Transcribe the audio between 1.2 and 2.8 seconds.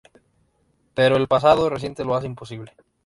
pasado reciente lo hace imposible.